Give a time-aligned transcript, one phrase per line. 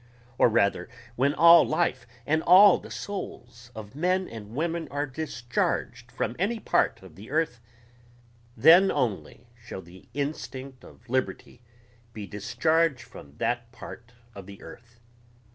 [0.39, 6.11] or rather when all life and all the souls of men and women are discharged
[6.11, 7.59] from any part of the earth
[8.57, 11.61] then only shall the instinct of liberty
[12.13, 14.99] be discharged from that part of the earth.